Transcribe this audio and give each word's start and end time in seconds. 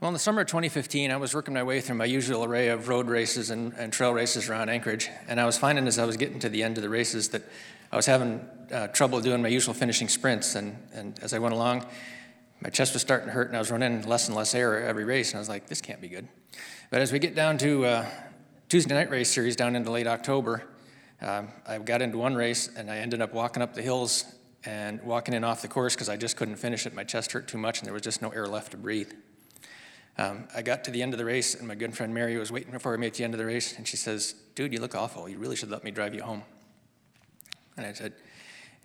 Well, 0.00 0.10
in 0.10 0.12
the 0.12 0.20
summer 0.20 0.42
of 0.42 0.46
2015, 0.46 1.10
I 1.10 1.16
was 1.16 1.34
working 1.34 1.54
my 1.54 1.64
way 1.64 1.80
through 1.80 1.96
my 1.96 2.04
usual 2.04 2.44
array 2.44 2.68
of 2.68 2.86
road 2.86 3.08
races 3.08 3.50
and, 3.50 3.72
and 3.72 3.92
trail 3.92 4.14
races 4.14 4.48
around 4.48 4.68
Anchorage, 4.68 5.10
and 5.26 5.40
I 5.40 5.44
was 5.44 5.58
finding 5.58 5.88
as 5.88 5.98
I 5.98 6.04
was 6.04 6.16
getting 6.16 6.38
to 6.38 6.48
the 6.48 6.62
end 6.62 6.78
of 6.78 6.84
the 6.84 6.88
races 6.88 7.30
that 7.30 7.42
I 7.90 7.96
was 7.96 8.06
having 8.06 8.48
uh, 8.70 8.86
trouble 8.88 9.20
doing 9.20 9.42
my 9.42 9.48
usual 9.48 9.74
finishing 9.74 10.06
sprints, 10.06 10.54
and, 10.54 10.78
and 10.94 11.18
as 11.20 11.34
I 11.34 11.40
went 11.40 11.52
along, 11.52 11.84
my 12.60 12.70
chest 12.70 12.92
was 12.92 13.02
starting 13.02 13.26
to 13.26 13.32
hurt, 13.32 13.48
and 13.48 13.56
I 13.56 13.58
was 13.58 13.72
running 13.72 14.02
less 14.02 14.28
and 14.28 14.36
less 14.36 14.54
air 14.54 14.84
every 14.84 15.04
race, 15.04 15.30
and 15.30 15.38
I 15.38 15.40
was 15.40 15.48
like, 15.48 15.66
this 15.66 15.80
can't 15.80 16.00
be 16.00 16.06
good. 16.06 16.28
But 16.92 17.00
as 17.00 17.10
we 17.10 17.18
get 17.18 17.34
down 17.34 17.58
to 17.58 17.84
uh, 17.84 18.06
Tuesday 18.68 18.94
night 18.94 19.10
race 19.10 19.30
series 19.30 19.56
down 19.56 19.74
into 19.74 19.90
late 19.90 20.06
October, 20.06 20.62
um, 21.20 21.48
I 21.66 21.78
got 21.78 22.02
into 22.02 22.18
one 22.18 22.36
race, 22.36 22.70
and 22.76 22.88
I 22.88 22.98
ended 22.98 23.20
up 23.20 23.34
walking 23.34 23.64
up 23.64 23.74
the 23.74 23.82
hills 23.82 24.26
and 24.64 25.02
walking 25.02 25.34
in 25.34 25.42
off 25.42 25.60
the 25.60 25.66
course 25.66 25.96
because 25.96 26.08
I 26.08 26.16
just 26.16 26.36
couldn't 26.36 26.56
finish 26.56 26.86
it. 26.86 26.94
My 26.94 27.02
chest 27.02 27.32
hurt 27.32 27.48
too 27.48 27.58
much, 27.58 27.80
and 27.80 27.86
there 27.86 27.94
was 27.94 28.02
just 28.02 28.22
no 28.22 28.28
air 28.28 28.46
left 28.46 28.70
to 28.70 28.76
breathe. 28.76 29.10
Um, 30.18 30.48
I 30.52 30.62
got 30.62 30.82
to 30.84 30.90
the 30.90 31.00
end 31.00 31.14
of 31.14 31.18
the 31.18 31.24
race, 31.24 31.54
and 31.54 31.68
my 31.68 31.76
good 31.76 31.96
friend 31.96 32.12
Mary 32.12 32.36
was 32.36 32.50
waiting 32.50 32.76
for 32.80 32.98
me 32.98 33.06
at 33.06 33.14
the 33.14 33.22
end 33.22 33.34
of 33.34 33.38
the 33.38 33.46
race, 33.46 33.76
and 33.76 33.86
she 33.86 33.96
says, 33.96 34.34
Dude, 34.56 34.72
you 34.72 34.80
look 34.80 34.96
awful. 34.96 35.28
You 35.28 35.38
really 35.38 35.54
should 35.54 35.70
let 35.70 35.84
me 35.84 35.92
drive 35.92 36.12
you 36.12 36.22
home. 36.22 36.42
And 37.76 37.86
I 37.86 37.92
said, 37.92 38.14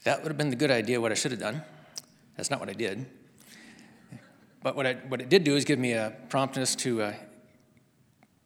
That 0.03 0.21
would 0.21 0.29
have 0.29 0.37
been 0.37 0.51
the 0.51 0.55
good 0.55 0.69
idea, 0.69 1.01
what 1.01 1.11
I 1.11 1.15
should 1.15 1.31
have 1.31 1.39
done. 1.39 1.63
That's 2.37 2.51
not 2.51 2.59
what 2.59 2.69
I 2.69 2.73
did. 2.73 3.07
But 4.61 4.75
what, 4.75 4.85
I, 4.85 4.93
what 4.93 5.21
it 5.21 5.29
did 5.29 5.43
do 5.43 5.55
is 5.55 5.65
give 5.65 5.79
me 5.79 5.93
a 5.93 6.15
promptness 6.29 6.75
to, 6.77 7.01
uh, 7.01 7.13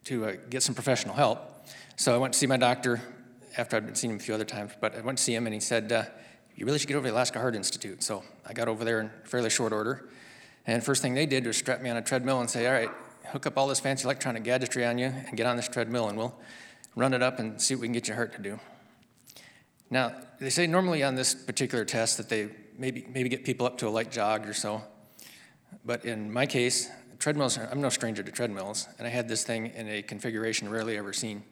to 0.06 0.26
uh, 0.26 0.36
get 0.50 0.64
some 0.64 0.74
professional 0.74 1.14
help. 1.14 1.68
So 1.98 2.16
I 2.16 2.18
went 2.18 2.34
to 2.34 2.40
see 2.40 2.48
my 2.48 2.58
doctor 2.58 3.02
after 3.58 3.76
I'd 3.76 3.86
been 3.86 3.96
seeing 3.96 4.12
him 4.12 4.18
a 4.18 4.22
few 4.22 4.34
other 4.34 4.46
times, 4.46 4.72
but 4.80 4.96
I 4.96 5.02
went 5.02 5.18
to 5.18 5.24
see 5.24 5.36
him, 5.36 5.46
and 5.46 5.54
he 5.54 5.60
said, 5.60 5.92
uh, 5.92 6.04
You 6.56 6.66
really 6.66 6.80
should 6.80 6.88
get 6.88 6.96
over 6.96 7.06
to 7.06 7.12
the 7.12 7.16
Alaska 7.16 7.40
Heart 7.40 7.56
Institute. 7.56 8.02
So 8.02 8.24
I 8.46 8.54
got 8.54 8.70
over 8.70 8.86
there 8.86 9.02
in 9.02 9.12
fairly 9.26 9.50
short 9.50 9.74
order. 9.74 10.08
And 10.68 10.84
first 10.84 11.02
thing 11.02 11.14
they 11.14 11.26
did 11.26 11.46
was 11.48 11.58
strap 11.58 11.82
me 11.82 11.90
on 11.90 11.98
a 11.98 12.02
treadmill 12.02 12.42
and 12.42 12.50
say, 12.50 12.68
all 12.68 12.74
right, 12.74 12.92
hook 13.28 13.46
up 13.48 13.58
all 13.58 13.68
this 13.68 13.80
fancy 13.80 14.04
electronic 14.04 14.44
gadgetry 14.44 14.86
on 14.86 14.98
you 14.98 15.08
and 15.08 15.38
get 15.38 15.48
on 15.48 15.56
this 15.56 15.68
treadmill 15.68 16.10
and 16.10 16.18
we'll 16.18 16.36
run 16.96 17.14
it 17.14 17.24
up 17.24 17.40
and 17.40 17.62
see 17.62 17.74
what 17.74 17.82
we 17.82 17.88
can 17.88 17.94
get 17.94 18.08
your 18.08 18.16
heart 18.16 18.34
to 18.34 18.42
do. 18.42 18.60
Now, 19.90 20.14
they 20.40 20.50
say 20.50 20.68
normally 20.68 21.04
on 21.04 21.16
this 21.16 21.34
particular 21.34 21.86
test 21.86 22.18
that 22.18 22.28
they 22.28 22.50
maybe, 22.78 23.06
maybe 23.10 23.30
get 23.30 23.46
people 23.46 23.66
up 23.66 23.78
to 23.80 23.88
a 23.88 23.90
light 23.90 24.12
jog 24.12 24.48
or 24.48 24.54
so. 24.54 24.82
But 25.86 26.04
in 26.04 26.32
my 26.32 26.46
case, 26.46 26.90
treadmills, 27.20 27.58
I'm 27.58 27.82
no 27.82 27.90
stranger 27.90 28.22
to 28.24 28.32
treadmills, 28.32 28.88
and 28.98 29.08
I 29.08 29.10
had 29.10 29.28
this 29.30 29.44
thing 29.44 29.68
in 29.68 29.88
a 29.88 30.02
configuration 30.02 30.70
rarely 30.70 30.98
ever 30.98 31.14
seen. 31.14 31.44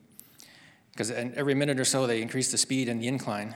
Because 0.91 1.11
every 1.11 1.53
minute 1.53 1.79
or 1.79 1.85
so 1.85 2.07
they 2.07 2.21
increase 2.21 2.51
the 2.51 2.57
speed 2.57 2.89
and 2.89 3.01
the 3.01 3.07
incline, 3.07 3.55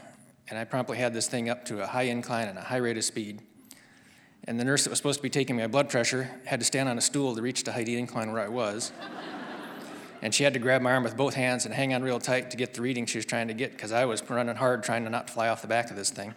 and 0.50 0.58
I 0.58 0.64
promptly 0.64 0.98
had 0.98 1.14
this 1.14 1.28
thing 1.28 1.50
up 1.50 1.66
to 1.66 1.82
a 1.82 1.88
high 1.88 2.04
incline 2.04 2.48
and 2.48 2.58
a 2.58 2.62
high 2.62 2.78
rate 2.78 2.98
of 2.98 3.04
speed. 3.04 3.42
And 4.50 4.60
the 4.60 4.66
nurse 4.66 4.84
that 4.84 4.90
was 4.90 4.98
supposed 4.98 5.20
to 5.20 5.22
be 5.22 5.30
taking 5.30 5.58
my 5.58 5.68
blood 5.68 5.92
pressure 5.92 6.28
had 6.46 6.60
to 6.60 6.66
stand 6.66 6.90
on 6.90 6.98
a 6.98 7.02
stool 7.02 7.36
to 7.36 7.42
reach 7.42 7.64
the 7.66 7.72
height 7.72 7.88
incline 7.88 8.32
where 8.32 8.42
I 8.42 8.48
was. 8.48 8.92
and 10.24 10.34
she 10.34 10.44
had 10.44 10.54
to 10.54 10.60
grab 10.60 10.82
my 10.82 10.92
arm 10.92 11.04
with 11.04 11.16
both 11.16 11.36
hands 11.36 11.66
and 11.66 11.74
hang 11.74 11.94
on 11.94 12.02
real 12.02 12.20
tight 12.20 12.50
to 12.50 12.58
get 12.58 12.74
the 12.74 12.82
reading 12.82 13.06
she 13.06 13.20
was 13.20 13.28
trying 13.28 13.48
to 13.50 13.54
get 13.54 13.74
because 13.74 13.92
I 13.92 14.06
was 14.06 14.28
running 14.28 14.56
hard 14.56 14.84
trying 14.84 15.04
to 15.04 15.12
not 15.12 15.30
fly 15.30 15.50
off 15.50 15.62
the 15.62 15.68
back 15.68 15.92
of 15.92 15.96
this 15.96 16.10
thing. 16.10 16.34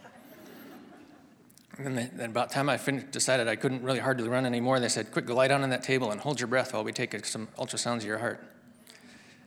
And 1.79 1.97
then, 1.97 2.11
then 2.13 2.31
about 2.31 2.51
the 2.51 2.55
time 2.55 2.69
I 2.69 2.77
finished, 2.77 3.13
decided 3.13 3.49
I 3.49 3.57
couldn't 3.57 3.83
really 3.83 4.01
hardly 4.01 4.29
run 4.29 4.45
anymore, 4.45 4.79
they 4.79 4.91
said, 4.91 5.11
Quick, 5.11 5.25
go 5.25 5.35
lie 5.35 5.49
down 5.49 5.63
on 5.63 5.71
that 5.71 5.83
table 5.83 6.11
and 6.11 6.21
hold 6.21 6.39
your 6.39 6.49
breath 6.49 6.75
while 6.75 6.85
we 6.85 6.93
take 6.93 7.25
some 7.25 7.49
ultrasounds 7.59 8.01
of 8.01 8.05
your 8.05 8.19
heart. 8.19 8.45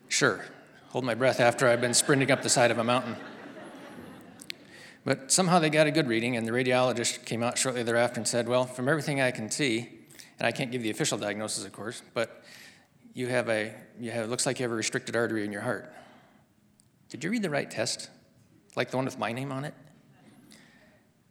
Sure, 0.08 0.43
hold 0.89 1.05
my 1.05 1.13
breath 1.13 1.39
after 1.39 1.67
I've 1.67 1.81
been 1.81 1.93
sprinting 1.93 2.31
up 2.31 2.41
the 2.41 2.49
side 2.49 2.71
of 2.71 2.80
a 2.80 2.83
mountain. 2.83 3.16
But 5.06 5.31
somehow 5.31 5.59
they 5.59 5.70
got 5.70 5.86
a 5.86 5.92
good 5.92 6.08
reading, 6.08 6.36
and 6.36 6.48
the 6.48 6.52
radiologist 6.52 7.25
came 7.25 7.44
out 7.44 7.59
shortly 7.59 7.84
thereafter 7.84 8.20
and 8.20 8.28
said, 8.28 8.50
Well, 8.50 8.66
from 8.66 8.89
everything 8.89 9.22
I 9.22 9.30
can 9.30 9.52
see, 9.52 9.88
and 10.39 10.48
I 10.48 10.52
can't 10.52 10.72
give 10.72 10.81
the 10.81 10.89
official 10.89 11.17
diagnosis, 11.17 11.64
of 11.64 11.72
course, 11.72 12.02
but 12.16 12.44
you 13.14 13.28
have 13.28 13.48
a, 13.48 13.73
you 14.00 14.09
have, 14.11 14.26
it 14.26 14.30
looks 14.30 14.48
like 14.48 14.59
you 14.59 14.64
have 14.64 14.72
a 14.72 14.76
restricted 14.76 15.16
artery 15.16 15.45
in 15.45 15.52
your 15.52 15.61
heart. 15.61 15.94
Did 17.09 17.23
you 17.23 17.30
read 17.30 17.44
the 17.44 17.52
right 17.52 17.70
test? 17.70 18.09
Like 18.76 18.89
the 18.89 18.98
one 18.98 19.05
with 19.05 19.20
my 19.20 19.32
name 19.32 19.52
on 19.52 19.64
it? 19.64 19.76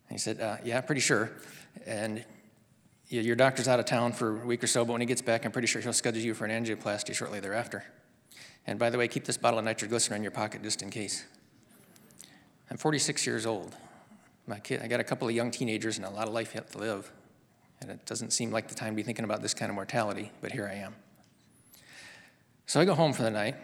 And 0.09 0.13
he 0.13 0.19
said, 0.19 0.41
uh, 0.41 0.59
Yeah, 0.65 0.81
pretty 0.81 1.01
sure. 1.01 1.33
And 1.85 2.25
your 3.09 3.37
doctor's 3.37 3.69
out 3.69 3.81
of 3.81 3.87
town 3.87 4.13
for 4.13 4.43
a 4.43 4.47
week 4.47 4.63
or 4.63 4.67
so, 4.69 4.85
but 4.85 4.93
when 4.93 5.01
he 5.01 5.07
gets 5.07 5.21
back, 5.21 5.45
I'm 5.45 5.53
pretty 5.53 5.67
sure 5.67 5.83
he'll 5.83 5.93
schedule 5.93 6.23
you 6.23 6.33
for 6.33 6.47
an 6.47 6.65
angioplasty 6.65 7.13
shortly 7.13 7.41
thereafter. 7.41 7.85
And 8.67 8.79
by 8.79 8.89
the 8.89 8.99
way, 8.99 9.09
keep 9.09 9.25
this 9.25 9.37
bottle 9.37 9.59
of 9.59 9.65
nitroglycerin 9.65 10.19
in 10.19 10.23
your 10.23 10.31
pocket 10.31 10.63
just 10.63 10.81
in 10.81 10.91
case. 10.91 11.25
I'm 12.71 12.77
46 12.77 13.27
years 13.27 13.47
old. 13.47 13.77
My 14.47 14.59
kid, 14.59 14.83
I 14.83 14.89
got 14.89 15.01
a 15.01 15.05
couple 15.05 15.29
of 15.29 15.35
young 15.35 15.51
teenagers 15.51 15.97
and 15.97 16.07
a 16.07 16.11
lot 16.11 16.29
of 16.29 16.35
life 16.35 16.55
yet 16.55 16.71
to 16.73 16.79
live. 16.79 17.11
And 17.81 17.91
it 17.91 18.05
doesn't 18.07 18.33
seem 18.33 18.51
like 18.51 18.69
the 18.69 18.75
time 18.75 18.93
to 18.93 18.97
be 18.97 19.03
thinking 19.03 19.25
about 19.25 19.43
this 19.43 19.55
kind 19.55 19.71
of 19.71 19.75
mortality, 19.75 20.31
but 20.41 20.53
here 20.53 20.67
I 20.67 20.77
am. 20.77 20.95
So 22.67 22.81
I 22.81 22.85
go 22.85 22.95
home 22.95 23.13
for 23.13 23.23
the 23.23 23.31
night, 23.31 23.57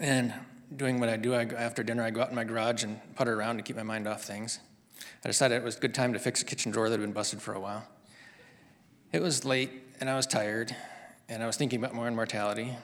and 0.00 0.32
doing 0.74 1.00
what 1.00 1.08
I 1.08 1.16
do, 1.16 1.34
I 1.34 1.44
go, 1.44 1.56
after 1.56 1.82
dinner, 1.82 2.02
I 2.04 2.10
go 2.10 2.22
out 2.22 2.30
in 2.30 2.36
my 2.36 2.44
garage 2.44 2.84
and 2.84 3.00
putter 3.16 3.34
around 3.34 3.56
to 3.56 3.62
keep 3.62 3.76
my 3.76 3.82
mind 3.82 4.06
off 4.06 4.22
things. 4.22 4.60
I 5.24 5.28
decided 5.28 5.56
it 5.56 5.64
was 5.64 5.76
a 5.76 5.80
good 5.80 5.94
time 5.94 6.12
to 6.12 6.18
fix 6.18 6.42
a 6.42 6.44
kitchen 6.44 6.70
drawer 6.70 6.88
that 6.88 6.98
had 6.98 7.00
been 7.00 7.12
busted 7.12 7.42
for 7.42 7.54
a 7.54 7.60
while. 7.60 7.84
It 9.12 9.20
was 9.20 9.44
late, 9.44 9.70
and 10.00 10.08
I 10.08 10.14
was 10.16 10.26
tired, 10.26 10.74
and 11.28 11.42
I 11.42 11.46
was 11.46 11.56
thinking 11.56 11.80
about 11.80 11.94
more 11.94 12.06
own 12.06 12.14
mortality. 12.14 12.76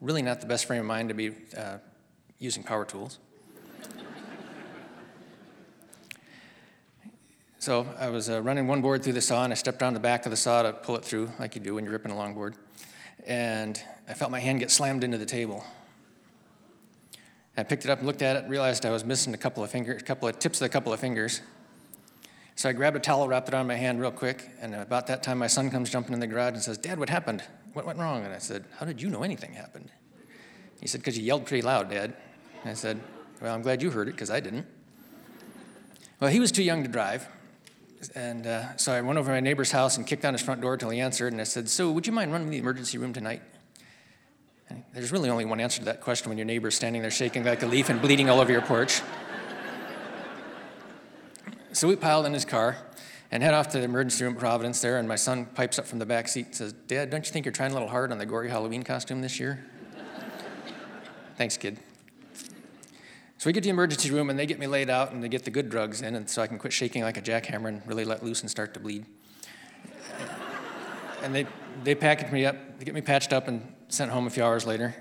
Really, 0.00 0.22
not 0.22 0.40
the 0.40 0.46
best 0.46 0.66
frame 0.66 0.80
of 0.80 0.86
mind 0.86 1.10
to 1.10 1.14
be 1.14 1.32
uh, 1.56 1.78
using 2.38 2.62
power 2.62 2.84
tools. 2.84 3.18
So 7.68 7.86
I 7.98 8.08
was 8.08 8.30
uh, 8.30 8.40
running 8.40 8.66
one 8.66 8.80
board 8.80 9.02
through 9.02 9.12
the 9.12 9.20
saw, 9.20 9.44
and 9.44 9.52
I 9.52 9.54
stepped 9.54 9.82
on 9.82 9.92
the 9.92 10.00
back 10.00 10.24
of 10.24 10.30
the 10.30 10.38
saw 10.38 10.62
to 10.62 10.72
pull 10.72 10.96
it 10.96 11.04
through, 11.04 11.30
like 11.38 11.54
you 11.54 11.60
do 11.60 11.74
when 11.74 11.84
you're 11.84 11.92
ripping 11.92 12.10
a 12.10 12.14
longboard. 12.14 12.54
And 13.26 13.78
I 14.08 14.14
felt 14.14 14.30
my 14.30 14.40
hand 14.40 14.60
get 14.60 14.70
slammed 14.70 15.04
into 15.04 15.18
the 15.18 15.26
table. 15.26 15.62
I 17.58 17.64
picked 17.64 17.84
it 17.84 17.90
up 17.90 17.98
and 17.98 18.06
looked 18.06 18.22
at 18.22 18.36
it, 18.36 18.48
realized 18.48 18.86
I 18.86 18.90
was 18.90 19.04
missing 19.04 19.34
a 19.34 19.36
couple 19.36 19.62
of 19.62 19.70
fingers, 19.70 20.00
a 20.00 20.04
couple 20.06 20.26
of 20.26 20.38
tips 20.38 20.62
of 20.62 20.64
a 20.64 20.70
couple 20.70 20.94
of 20.94 21.00
fingers. 21.00 21.42
So 22.56 22.70
I 22.70 22.72
grabbed 22.72 22.96
a 22.96 23.00
towel, 23.00 23.28
wrapped 23.28 23.48
it 23.48 23.54
on 23.54 23.66
my 23.66 23.76
hand 23.76 24.00
real 24.00 24.12
quick, 24.12 24.48
and 24.62 24.74
about 24.74 25.06
that 25.08 25.22
time 25.22 25.36
my 25.36 25.46
son 25.46 25.70
comes 25.70 25.90
jumping 25.90 26.14
in 26.14 26.20
the 26.20 26.26
garage 26.26 26.54
and 26.54 26.62
says, 26.62 26.78
Dad, 26.78 26.98
what 26.98 27.10
happened? 27.10 27.42
What 27.74 27.84
went 27.84 27.98
wrong? 27.98 28.24
And 28.24 28.32
I 28.32 28.38
said, 28.38 28.64
How 28.78 28.86
did 28.86 29.02
you 29.02 29.10
know 29.10 29.24
anything 29.24 29.52
happened? 29.52 29.90
He 30.80 30.88
said, 30.88 31.02
Because 31.02 31.18
you 31.18 31.24
yelled 31.24 31.44
pretty 31.44 31.60
loud, 31.60 31.90
Dad. 31.90 32.14
And 32.62 32.70
I 32.70 32.74
said, 32.74 32.98
Well, 33.42 33.54
I'm 33.54 33.60
glad 33.60 33.82
you 33.82 33.90
heard 33.90 34.08
it, 34.08 34.12
because 34.12 34.30
I 34.30 34.40
didn't. 34.40 34.66
Well, 36.18 36.30
he 36.30 36.40
was 36.40 36.50
too 36.50 36.62
young 36.62 36.82
to 36.82 36.88
drive, 36.88 37.28
and 38.14 38.46
uh, 38.46 38.76
so 38.76 38.92
I 38.92 39.00
went 39.00 39.18
over 39.18 39.28
to 39.28 39.34
my 39.34 39.40
neighbor's 39.40 39.72
house 39.72 39.96
and 39.96 40.06
kicked 40.06 40.24
on 40.24 40.34
his 40.34 40.42
front 40.42 40.60
door 40.60 40.76
till 40.76 40.90
he 40.90 41.00
answered. 41.00 41.32
And 41.32 41.40
I 41.40 41.44
said, 41.44 41.68
So, 41.68 41.90
would 41.90 42.06
you 42.06 42.12
mind 42.12 42.32
running 42.32 42.48
to 42.48 42.50
the 42.52 42.58
emergency 42.58 42.98
room 42.98 43.12
tonight? 43.12 43.42
And 44.68 44.84
there's 44.92 45.12
really 45.12 45.30
only 45.30 45.44
one 45.44 45.60
answer 45.60 45.78
to 45.80 45.84
that 45.86 46.00
question 46.00 46.28
when 46.28 46.38
your 46.38 46.44
neighbor's 46.44 46.74
standing 46.74 47.02
there 47.02 47.10
shaking 47.10 47.44
like 47.44 47.62
a 47.62 47.66
leaf 47.66 47.88
and 47.88 48.00
bleeding 48.00 48.28
all 48.28 48.40
over 48.40 48.52
your 48.52 48.60
porch. 48.60 49.00
so 51.72 51.88
we 51.88 51.96
piled 51.96 52.26
in 52.26 52.34
his 52.34 52.44
car 52.44 52.76
and 53.30 53.42
head 53.42 53.54
off 53.54 53.68
to 53.70 53.78
the 53.78 53.84
emergency 53.84 54.24
room 54.24 54.34
at 54.34 54.40
Providence 54.40 54.80
there. 54.80 54.98
And 54.98 55.08
my 55.08 55.16
son 55.16 55.46
pipes 55.46 55.78
up 55.78 55.86
from 55.86 55.98
the 55.98 56.06
back 56.06 56.28
seat 56.28 56.46
and 56.46 56.54
says, 56.54 56.72
Dad, 56.72 57.10
don't 57.10 57.26
you 57.26 57.32
think 57.32 57.46
you're 57.46 57.52
trying 57.52 57.70
a 57.70 57.74
little 57.74 57.88
hard 57.88 58.12
on 58.12 58.18
the 58.18 58.26
gory 58.26 58.50
Halloween 58.50 58.82
costume 58.82 59.22
this 59.22 59.40
year? 59.40 59.64
Thanks, 61.36 61.56
kid. 61.56 61.78
So 63.38 63.46
we 63.48 63.52
get 63.52 63.62
to 63.62 63.68
the 63.68 63.70
emergency 63.70 64.10
room 64.10 64.30
and 64.30 64.38
they 64.38 64.46
get 64.46 64.58
me 64.58 64.66
laid 64.66 64.90
out 64.90 65.12
and 65.12 65.22
they 65.22 65.28
get 65.28 65.44
the 65.44 65.50
good 65.52 65.70
drugs 65.70 66.02
in, 66.02 66.16
and 66.16 66.28
so 66.28 66.42
I 66.42 66.48
can 66.48 66.58
quit 66.58 66.72
shaking 66.72 67.02
like 67.02 67.16
a 67.16 67.22
jackhammer 67.22 67.68
and 67.68 67.86
really 67.86 68.04
let 68.04 68.24
loose 68.24 68.40
and 68.40 68.50
start 68.50 68.74
to 68.74 68.80
bleed. 68.80 69.06
and 71.22 71.32
they, 71.32 71.46
they 71.84 71.94
package 71.94 72.32
me 72.32 72.44
up, 72.44 72.56
they 72.80 72.84
get 72.84 72.94
me 72.94 73.00
patched 73.00 73.32
up 73.32 73.46
and 73.46 73.72
sent 73.86 74.10
home 74.10 74.26
a 74.26 74.30
few 74.30 74.42
hours 74.42 74.66
later. 74.66 74.92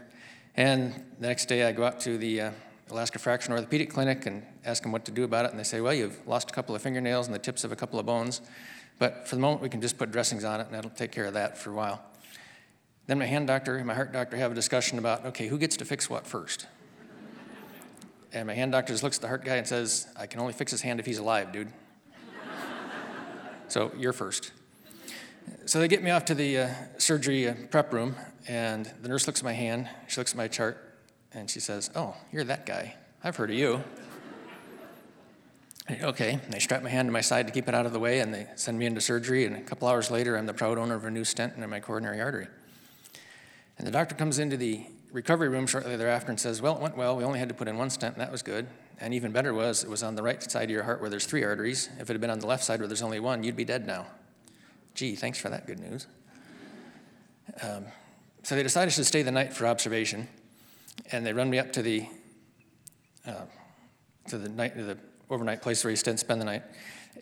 And 0.56 0.94
the 1.20 1.28
next 1.28 1.48
day 1.48 1.68
I 1.68 1.72
go 1.72 1.84
out 1.84 2.00
to 2.02 2.20
the 2.20 2.42
uh, 2.42 2.52
Alaska 2.92 3.18
Fracture 3.18 3.54
Orthopedic 3.54 3.90
Clinic 3.90 4.28
and 4.28 4.46
ask 4.64 4.84
them 4.84 4.92
what 4.92 5.04
to 5.06 5.12
do 5.12 5.24
about 5.24 5.46
it. 5.46 5.52
And 5.52 5.60
they 5.60 5.64
say, 5.64 5.82
well, 5.82 5.94
you've 5.94 6.26
lost 6.28 6.52
a 6.52 6.54
couple 6.54 6.76
of 6.76 6.82
fingernails 6.84 7.26
and 7.26 7.34
the 7.34 7.40
tips 7.40 7.64
of 7.64 7.72
a 7.72 7.76
couple 7.76 8.00
of 8.00 8.06
bones, 8.06 8.42
but 9.00 9.28
for 9.28 9.34
the 9.34 9.42
moment 9.42 9.64
we 9.64 9.70
can 9.70 9.82
just 9.82 9.98
put 9.98 10.12
dressings 10.12 10.44
on 10.44 10.62
it 10.62 10.68
and 10.68 10.76
that'll 10.76 10.92
take 10.92 11.12
care 11.12 11.26
of 11.26 11.34
that 11.34 11.58
for 11.58 11.72
a 11.72 11.74
while. 11.74 12.04
Then 13.08 13.18
my 13.18 13.26
hand 13.26 13.48
doctor 13.48 13.78
and 13.78 13.88
my 13.88 13.96
heart 13.96 14.14
doctor 14.14 14.38
have 14.38 14.52
a 14.52 14.56
discussion 14.56 15.00
about, 15.00 15.26
okay, 15.26 15.48
who 15.48 15.58
gets 15.58 15.76
to 15.78 15.86
fix 15.86 16.08
what 16.08 16.28
first? 16.28 16.68
And 18.38 18.46
my 18.46 18.54
hand 18.54 18.72
doctor 18.72 18.94
just 18.94 19.02
looks 19.02 19.18
at 19.18 19.24
the 19.24 19.28
heart 19.28 19.44
guy 19.44 19.56
and 19.56 19.66
says, 19.66 20.08
I 20.16 20.28
can 20.28 20.40
only 20.40 20.54
fix 20.54 20.70
his 20.70 20.82
hand 20.82 21.00
if 21.00 21.08
he's 21.08 21.18
alive, 21.18 21.52
dude. 21.52 21.70
so 23.68 23.92
you're 23.98 24.14
first. 24.14 24.52
So 25.66 25.80
they 25.80 25.88
get 25.88 26.04
me 26.04 26.12
off 26.12 26.26
to 26.26 26.36
the 26.36 26.60
uh, 26.60 26.70
surgery 27.00 27.50
uh, 27.50 27.56
prep 27.72 27.92
room, 27.92 28.16
and 28.48 28.86
the 29.02 29.10
nurse 29.10 29.26
looks 29.26 29.40
at 29.40 29.44
my 29.44 29.54
hand, 29.54 29.90
she 30.08 30.20
looks 30.22 30.34
at 30.34 30.38
my 30.38 30.48
chart, 30.48 31.00
and 31.34 31.50
she 31.50 31.60
says, 31.60 31.90
Oh, 31.96 32.16
you're 32.32 32.44
that 32.44 32.68
guy. 32.68 32.94
I've 33.24 33.36
heard 33.36 33.50
of 33.50 33.56
you. 33.56 33.84
okay, 36.04 36.34
and 36.34 36.54
they 36.54 36.60
strap 36.60 36.84
my 36.84 36.90
hand 36.90 37.08
to 37.08 37.12
my 37.12 37.22
side 37.22 37.48
to 37.48 37.54
keep 37.54 37.68
it 37.68 37.74
out 37.74 37.88
of 37.88 37.92
the 37.92 38.00
way, 38.00 38.20
and 38.20 38.32
they 38.32 38.46
send 38.56 38.78
me 38.78 38.86
into 38.86 39.02
surgery, 39.02 39.46
and 39.46 39.56
a 39.56 39.62
couple 39.62 39.88
hours 39.88 40.12
later, 40.12 40.38
I'm 40.38 40.46
the 40.46 40.54
proud 40.54 40.78
owner 40.78 40.94
of 40.94 41.06
a 41.06 41.12
new 41.12 41.24
stent 41.24 41.56
in 41.58 41.68
my 41.68 41.80
coronary 41.80 42.22
artery. 42.22 42.48
And 43.80 43.88
the 43.88 43.92
doctor 43.92 44.14
comes 44.14 44.38
into 44.38 44.58
the 44.58 44.86
recovery 45.12 45.50
room 45.50 45.68
shortly 45.68 45.96
thereafter 45.96 46.30
and 46.30 46.40
says, 46.40 46.62
Well, 46.62 46.76
it 46.76 46.82
went 46.82 46.98
well. 46.98 47.16
We 47.16 47.24
only 47.24 47.40
had 47.40 47.50
to 47.50 47.56
put 47.56 47.68
in 47.68 47.78
one 47.78 47.90
stent, 47.90 48.16
and 48.16 48.22
that 48.22 48.32
was 48.32 48.42
good. 48.42 48.68
And 49.00 49.14
even 49.14 49.32
better 49.32 49.54
was, 49.54 49.84
it 49.84 49.90
was 49.90 50.04
on 50.04 50.16
the 50.16 50.24
right 50.24 50.42
side 50.42 50.66
of 50.66 50.70
your 50.70 50.84
heart 50.84 51.02
where 51.02 51.10
there's 51.10 51.26
three 51.26 51.44
arteries. 51.44 51.90
If 52.00 52.10
it 52.10 52.14
had 52.14 52.22
been 52.22 52.30
on 52.30 52.40
the 52.40 52.48
left 52.48 52.64
side 52.64 52.80
where 52.80 52.88
there's 52.88 53.02
only 53.02 53.20
one, 53.20 53.44
you'd 53.44 53.56
be 53.56 53.66
dead 53.66 53.86
now. 53.86 54.08
Gee, 54.96 55.16
thanks 55.16 55.38
for 55.38 55.50
that 55.50 55.68
good 55.68 55.80
news. 55.80 56.08
Um, 57.62 57.86
so 58.44 58.56
they 58.56 58.64
decided 58.64 58.94
to 58.96 59.04
stay 59.04 59.22
the 59.22 59.32
night 59.32 59.54
for 59.54 59.68
observation, 59.68 60.28
and 61.12 61.26
they 61.26 61.34
run 61.34 61.50
me 61.50 61.60
up 61.60 61.72
to 61.74 61.82
the 61.82 62.08
uh, 63.26 63.46
to 64.30 64.38
the 64.38 64.50
night 64.50 64.76
to 64.76 64.84
the 64.84 64.98
overnight 65.30 65.62
place 65.62 65.84
where 65.84 65.92
you 65.92 65.98
spend 65.98 66.42
the 66.42 66.46
night. 66.46 66.64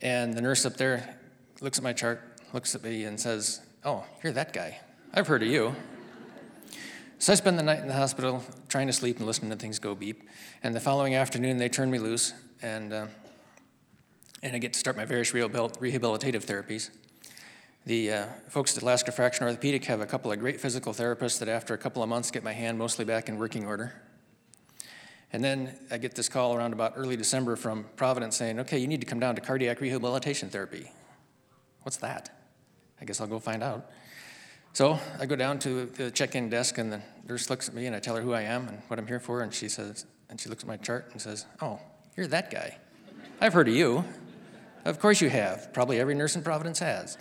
And 0.01 0.33
the 0.33 0.41
nurse 0.41 0.65
up 0.65 0.77
there 0.77 1.17
looks 1.61 1.77
at 1.77 1.83
my 1.83 1.93
chart, 1.93 2.21
looks 2.53 2.75
at 2.75 2.83
me, 2.83 3.05
and 3.05 3.19
says, 3.19 3.61
"Oh, 3.83 4.03
you're 4.23 4.33
that 4.33 4.53
guy. 4.53 4.79
I've 5.13 5.27
heard 5.27 5.43
of 5.43 5.49
you." 5.49 5.75
So 7.17 7.31
I 7.31 7.35
spend 7.35 7.57
the 7.57 7.63
night 7.63 7.79
in 7.79 7.87
the 7.87 7.93
hospital 7.93 8.43
trying 8.67 8.87
to 8.87 8.93
sleep 8.93 9.17
and 9.17 9.25
listening 9.25 9.49
to 9.49 9.55
things 9.55 9.79
go 9.79 9.95
beep. 9.95 10.23
And 10.63 10.75
the 10.75 10.81
following 10.81 11.15
afternoon, 11.15 11.57
they 11.57 11.69
turn 11.69 11.89
me 11.89 11.97
loose, 11.97 12.33
and 12.61 12.91
uh, 12.91 13.07
and 14.43 14.55
I 14.55 14.59
get 14.59 14.73
to 14.73 14.79
start 14.79 14.97
my 14.97 15.05
various 15.05 15.31
rehabilitative 15.31 16.45
therapies. 16.45 16.89
The 17.85 18.11
uh, 18.11 18.25
folks 18.49 18.75
at 18.77 18.83
Alaska 18.83 19.11
Fracture 19.11 19.45
Orthopedic 19.45 19.85
have 19.85 20.01
a 20.01 20.05
couple 20.05 20.31
of 20.31 20.39
great 20.39 20.59
physical 20.59 20.93
therapists 20.93 21.39
that, 21.39 21.47
after 21.47 21.73
a 21.73 21.77
couple 21.77 22.03
of 22.03 22.09
months, 22.09 22.31
get 22.31 22.43
my 22.43 22.53
hand 22.53 22.77
mostly 22.77 23.05
back 23.05 23.29
in 23.29 23.37
working 23.37 23.65
order. 23.65 23.93
And 25.31 25.43
then 25.43 25.75
I 25.89 25.97
get 25.97 26.15
this 26.15 26.29
call 26.29 26.53
around 26.53 26.73
about 26.73 26.93
early 26.95 27.15
December 27.15 27.55
from 27.55 27.85
Providence 27.95 28.35
saying, 28.35 28.59
okay, 28.59 28.77
you 28.77 28.87
need 28.87 29.01
to 29.01 29.07
come 29.07 29.19
down 29.19 29.35
to 29.35 29.41
cardiac 29.41 29.81
rehabilitation 29.81 30.49
therapy. 30.49 30.91
What's 31.83 31.97
that? 31.97 32.29
I 33.01 33.05
guess 33.05 33.21
I'll 33.21 33.27
go 33.27 33.39
find 33.39 33.63
out. 33.63 33.89
So 34.75 34.99
I 35.21 35.25
go 35.25 35.37
down 35.37 35.59
to 35.59 35.85
the 35.85 36.11
check-in 36.11 36.49
desk 36.49 36.77
and 36.79 36.91
the 36.91 37.01
nurse 37.29 37.49
looks 37.49 37.69
at 37.69 37.73
me 37.73 37.85
and 37.85 37.95
I 37.95 37.99
tell 37.99 38.13
her 38.17 38.21
who 38.21 38.33
I 38.33 38.41
am 38.41 38.67
and 38.67 38.81
what 38.89 38.99
I'm 38.99 39.07
here 39.07 39.21
for 39.21 39.39
and 39.39 39.53
she 39.53 39.69
says, 39.69 40.05
and 40.29 40.37
she 40.37 40.49
looks 40.49 40.63
at 40.63 40.67
my 40.67 40.75
chart 40.75 41.07
and 41.13 41.21
says, 41.21 41.45
oh, 41.61 41.79
you're 42.17 42.27
that 42.27 42.51
guy. 42.51 42.77
I've 43.39 43.53
heard 43.53 43.69
of 43.69 43.73
you. 43.73 44.03
Of 44.83 44.99
course 44.99 45.21
you 45.21 45.29
have. 45.29 45.71
Probably 45.71 45.97
every 45.97 46.13
nurse 46.13 46.35
in 46.35 46.43
Providence 46.43 46.79
has. 46.79 47.17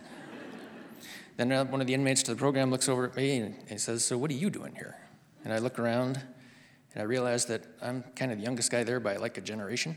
Then 1.37 1.53
uh, 1.53 1.65
one 1.67 1.81
of 1.81 1.87
the 1.87 1.95
inmates 1.95 2.25
to 2.25 2.33
the 2.33 2.37
program 2.37 2.73
looks 2.73 2.89
over 2.89 3.05
at 3.05 3.15
me 3.15 3.39
and 3.39 3.55
he 3.69 3.79
says, 3.79 4.05
so 4.05 4.19
what 4.19 4.33
are 4.33 4.35
you 4.35 4.51
doing 4.51 4.75
here? 4.75 4.97
And 5.45 5.53
I 5.53 5.59
look 5.59 5.79
around 5.79 6.21
and 6.93 7.03
I 7.03 7.05
realize 7.05 7.47
that 7.47 7.63
I'm 7.81 8.03
kind 8.17 8.33
of 8.33 8.39
the 8.39 8.43
youngest 8.43 8.73
guy 8.73 8.83
there 8.83 8.99
by 8.99 9.17
like 9.17 9.39
a 9.39 9.41
generation. 9.41 9.97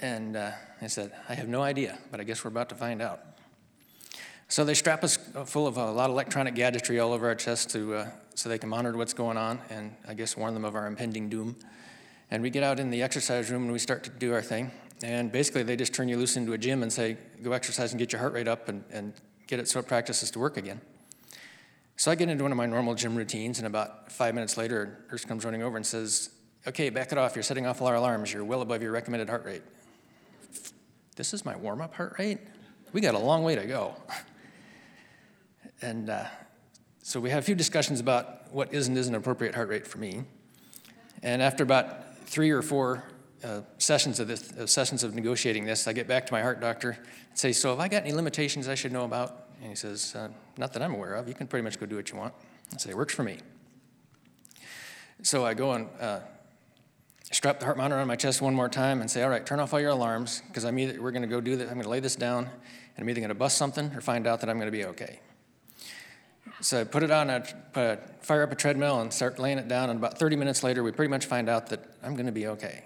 And 0.00 0.36
uh, 0.36 0.52
I 0.80 0.86
said, 0.86 1.10
I 1.28 1.34
have 1.34 1.48
no 1.48 1.62
idea, 1.62 1.98
but 2.12 2.20
I 2.20 2.22
guess 2.22 2.44
we're 2.44 2.52
about 2.52 2.68
to 2.68 2.76
find 2.76 3.02
out. 3.02 3.20
So 4.50 4.64
they 4.64 4.74
strap 4.74 5.04
us 5.04 5.16
full 5.44 5.66
of 5.66 5.76
a 5.76 5.90
lot 5.90 6.10
of 6.10 6.14
electronic 6.14 6.54
gadgetry 6.54 6.98
all 6.98 7.12
over 7.12 7.28
our 7.28 7.34
chest 7.34 7.70
to, 7.70 7.94
uh, 7.94 8.10
so 8.34 8.48
they 8.48 8.58
can 8.58 8.68
monitor 8.68 8.96
what's 8.96 9.14
going 9.14 9.36
on 9.36 9.60
and 9.70 9.94
I 10.06 10.14
guess 10.14 10.36
warn 10.36 10.54
them 10.54 10.64
of 10.64 10.74
our 10.74 10.86
impending 10.86 11.28
doom. 11.28 11.56
And 12.30 12.42
we 12.42 12.50
get 12.50 12.62
out 12.62 12.80
in 12.80 12.90
the 12.90 13.02
exercise 13.02 13.50
room 13.50 13.64
and 13.64 13.72
we 13.72 13.78
start 13.78 14.04
to 14.04 14.10
do 14.10 14.32
our 14.32 14.42
thing. 14.42 14.70
And 15.02 15.32
basically, 15.32 15.62
they 15.62 15.76
just 15.76 15.94
turn 15.94 16.08
you 16.08 16.16
loose 16.16 16.36
into 16.36 16.52
a 16.52 16.58
gym 16.58 16.82
and 16.82 16.92
say, 16.92 17.16
go 17.42 17.52
exercise 17.52 17.92
and 17.92 17.98
get 17.98 18.12
your 18.12 18.20
heart 18.20 18.34
rate 18.34 18.48
up 18.48 18.68
and, 18.68 18.84
and 18.90 19.14
get 19.46 19.58
it 19.58 19.68
so 19.68 19.80
it 19.80 19.86
practices 19.86 20.30
to 20.32 20.38
work 20.38 20.56
again. 20.56 20.80
So 21.96 22.10
I 22.10 22.14
get 22.14 22.28
into 22.28 22.44
one 22.44 22.52
of 22.52 22.58
my 22.58 22.66
normal 22.66 22.94
gym 22.94 23.14
routines, 23.14 23.58
and 23.58 23.66
about 23.66 24.10
five 24.10 24.34
minutes 24.34 24.56
later, 24.56 25.04
nurse 25.10 25.24
comes 25.24 25.44
running 25.44 25.62
over 25.62 25.76
and 25.76 25.84
says, 25.84 26.30
Okay, 26.66 26.90
back 26.90 27.12
it 27.12 27.18
off. 27.18 27.34
You're 27.34 27.42
setting 27.42 27.66
off 27.66 27.80
all 27.80 27.88
our 27.88 27.94
alarms. 27.94 28.32
You're 28.32 28.44
well 28.44 28.60
above 28.60 28.82
your 28.82 28.92
recommended 28.92 29.28
heart 29.28 29.44
rate. 29.44 29.62
This 31.16 31.32
is 31.32 31.44
my 31.44 31.56
warm 31.56 31.80
up 31.80 31.94
heart 31.94 32.16
rate? 32.18 32.38
We 32.92 33.00
got 33.00 33.14
a 33.14 33.18
long 33.18 33.42
way 33.42 33.54
to 33.54 33.66
go. 33.66 33.96
and 35.82 36.10
uh, 36.10 36.24
so 37.02 37.20
we 37.20 37.30
had 37.30 37.38
a 37.38 37.42
few 37.42 37.54
discussions 37.54 38.00
about 38.00 38.52
what 38.52 38.72
is 38.72 38.88
and 38.88 38.96
isn't 38.96 39.14
appropriate 39.14 39.54
heart 39.54 39.68
rate 39.68 39.86
for 39.86 39.98
me. 39.98 40.24
And 41.22 41.42
after 41.42 41.62
about 41.62 42.18
three 42.26 42.50
or 42.50 42.62
four 42.62 43.04
uh, 43.42 43.60
sessions 43.78 44.20
of 44.20 44.28
this, 44.28 44.52
uh, 44.52 44.66
sessions 44.66 45.02
of 45.02 45.14
negotiating 45.14 45.64
this, 45.64 45.86
I 45.88 45.92
get 45.92 46.06
back 46.06 46.26
to 46.26 46.32
my 46.32 46.42
heart 46.42 46.60
doctor 46.60 46.90
and 46.90 47.38
say, 47.38 47.52
"So, 47.52 47.70
have 47.70 47.80
I 47.80 47.88
got 47.88 48.02
any 48.02 48.12
limitations 48.12 48.68
I 48.68 48.74
should 48.74 48.92
know 48.92 49.04
about?" 49.04 49.48
And 49.60 49.70
he 49.70 49.76
says, 49.76 50.14
uh, 50.14 50.28
Not 50.56 50.72
that 50.72 50.82
I'm 50.82 50.94
aware 50.94 51.14
of. 51.14 51.28
You 51.28 51.34
can 51.34 51.46
pretty 51.46 51.64
much 51.64 51.78
go 51.78 51.86
do 51.86 51.96
what 51.96 52.10
you 52.10 52.18
want. 52.18 52.34
I 52.72 52.78
say, 52.78 52.90
"It 52.90 52.96
Works 52.96 53.14
for 53.14 53.22
me. 53.22 53.38
So 55.22 55.44
I 55.44 55.54
go 55.54 55.72
and 55.72 55.88
uh, 56.00 56.20
strap 57.30 57.60
the 57.60 57.66
heart 57.66 57.76
monitor 57.76 58.00
on 58.00 58.06
my 58.06 58.16
chest 58.16 58.40
one 58.40 58.54
more 58.54 58.68
time 58.68 59.00
and 59.00 59.10
say, 59.10 59.22
All 59.22 59.30
right, 59.30 59.44
turn 59.44 59.60
off 59.60 59.72
all 59.74 59.80
your 59.80 59.90
alarms 59.90 60.42
because 60.48 60.64
I'm 60.64 60.78
either, 60.78 61.00
we're 61.00 61.12
going 61.12 61.22
to 61.22 61.28
go 61.28 61.40
do 61.40 61.56
that. 61.56 61.68
I'm 61.68 61.74
going 61.74 61.84
to 61.84 61.90
lay 61.90 62.00
this 62.00 62.16
down 62.16 62.44
and 62.44 62.98
I'm 62.98 63.08
either 63.08 63.20
going 63.20 63.28
to 63.28 63.34
bust 63.34 63.56
something 63.56 63.92
or 63.94 64.00
find 64.00 64.26
out 64.26 64.40
that 64.40 64.50
I'm 64.50 64.56
going 64.56 64.70
to 64.70 64.76
be 64.76 64.84
okay. 64.86 65.20
So 66.60 66.80
I 66.82 66.84
put 66.84 67.02
it 67.02 67.10
on, 67.10 67.30
a, 67.30 67.98
fire 68.20 68.42
up 68.42 68.52
a 68.52 68.54
treadmill 68.54 69.00
and 69.00 69.12
start 69.12 69.38
laying 69.38 69.58
it 69.58 69.66
down. 69.66 69.88
And 69.88 69.98
about 69.98 70.18
30 70.18 70.36
minutes 70.36 70.62
later, 70.62 70.82
we 70.82 70.92
pretty 70.92 71.10
much 71.10 71.26
find 71.26 71.48
out 71.48 71.68
that 71.68 71.84
I'm 72.02 72.14
going 72.14 72.26
to 72.26 72.32
be 72.32 72.46
okay. 72.48 72.84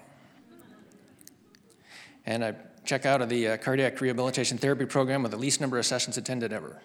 And 2.24 2.44
I 2.44 2.54
check 2.84 3.04
out 3.04 3.20
of 3.20 3.28
the 3.28 3.48
uh, 3.48 3.56
cardiac 3.56 4.00
rehabilitation 4.00 4.58
therapy 4.58 4.86
program 4.86 5.22
with 5.22 5.32
the 5.32 5.38
least 5.38 5.60
number 5.60 5.78
of 5.78 5.86
sessions 5.86 6.16
attended 6.16 6.52
ever. 6.52 6.80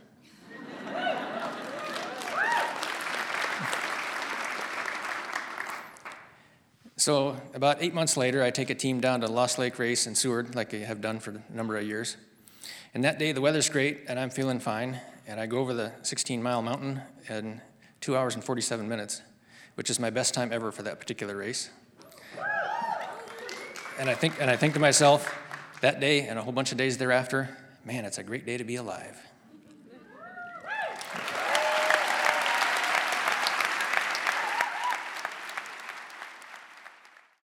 so, 6.98 7.38
about 7.54 7.78
eight 7.82 7.94
months 7.94 8.18
later, 8.18 8.42
I 8.44 8.50
take 8.50 8.70
a 8.70 8.76
team 8.76 9.00
down 9.00 9.22
to 9.22 9.28
Lost 9.28 9.60
Lake 9.60 9.78
Race 9.78 10.08
in 10.08 10.16
Seward, 10.16 10.56
like 10.56 10.74
I 10.74 10.78
have 10.78 11.02
done 11.02 11.20
for 11.20 11.32
a 11.32 11.44
number 11.56 11.78
of 11.78 11.86
years. 11.86 12.18
And 12.94 13.04
that 13.04 13.20
day, 13.20 13.32
the 13.32 13.42
weather's 13.42 13.70
great, 13.70 14.06
and 14.08 14.20
I'm 14.20 14.32
feeling 14.32 14.60
fine. 14.60 15.00
And 15.30 15.40
I 15.40 15.46
go 15.46 15.60
over 15.60 15.76
the 15.76 15.92
16 16.02 16.42
mile 16.42 16.64
mountain 16.64 17.04
in 17.30 17.62
two 18.02 18.18
hours 18.18 18.34
and 18.34 18.44
47 18.44 18.90
minutes, 18.90 19.22
which 19.76 19.92
is 19.92 20.00
my 20.00 20.10
best 20.10 20.34
time 20.34 20.52
ever 20.52 20.72
for 20.72 20.82
that 20.82 21.00
particular 21.00 21.38
race. 21.38 21.70
And 24.00 24.10
I 24.10 24.16
think, 24.16 24.42
and 24.42 24.50
I 24.50 24.56
think 24.56 24.74
to 24.74 24.80
myself, 24.80 25.38
that 25.82 26.00
day 26.00 26.22
and 26.22 26.40
a 26.40 26.42
whole 26.42 26.52
bunch 26.52 26.72
of 26.72 26.80
days 26.80 26.98
thereafter, 26.98 27.56
man, 27.86 28.06
it's 28.06 28.18
a 28.18 28.24
great 28.24 28.44
day 28.44 28.58
to 28.58 28.64
be 28.64 28.76
alive. 28.76 29.22